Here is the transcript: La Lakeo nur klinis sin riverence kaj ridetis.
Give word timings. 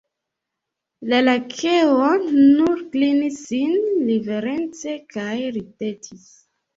La 1.09 1.17
Lakeo 1.25 2.07
nur 2.37 2.81
klinis 2.95 3.37
sin 3.49 3.75
riverence 4.07 4.95
kaj 5.17 5.35
ridetis. 5.59 6.25